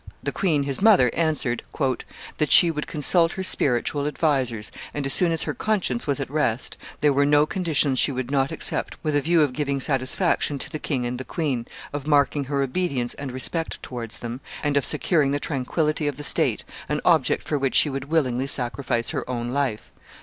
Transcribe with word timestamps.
The 0.23 0.31
queen, 0.31 0.63
his 0.63 0.81
mother, 0.81 1.11
answered, 1.13 1.61
"That 2.39 2.51
she 2.51 2.71
would 2.71 2.87
consult 2.87 3.33
her 3.33 3.43
spiritual 3.43 4.07
advisers, 4.07 4.71
and, 4.95 5.05
as 5.05 5.13
soon 5.13 5.31
as 5.31 5.43
her 5.43 5.53
conscience 5.53 6.07
was 6.07 6.19
at 6.19 6.27
rest, 6.27 6.75
there 7.01 7.13
were 7.13 7.23
no 7.23 7.45
conditions 7.45 7.99
she 7.99 8.11
would 8.11 8.31
not 8.31 8.51
accept 8.51 8.97
with 9.03 9.15
a 9.15 9.21
view 9.21 9.43
of 9.43 9.53
giving 9.53 9.79
satisfaction 9.79 10.57
to 10.57 10.71
the 10.71 10.79
king 10.79 11.05
and 11.05 11.19
the 11.19 11.23
queen, 11.23 11.67
of 11.93 12.07
marking 12.07 12.45
her 12.45 12.63
obedience 12.63 13.13
and 13.13 13.31
respect 13.31 13.83
towards 13.83 14.21
them, 14.21 14.41
and 14.63 14.75
of 14.75 14.85
securing 14.87 15.29
the 15.33 15.39
tranquillity 15.39 16.07
of 16.07 16.17
the 16.17 16.23
state, 16.23 16.63
an 16.89 16.99
object 17.05 17.43
for 17.43 17.59
which 17.59 17.75
she 17.75 17.91
would 17.91 18.05
willingly 18.05 18.47
sacrifice 18.47 19.11
her 19.11 19.23
own 19.29 19.49
life. 19.51 19.91